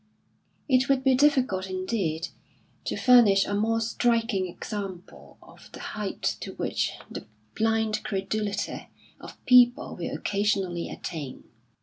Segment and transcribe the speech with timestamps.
[0.67, 2.29] It would be difficult indeed
[2.85, 9.37] to furnish a more striking example of the height to which the blind credulity of
[9.45, 11.43] people will occasionally attain.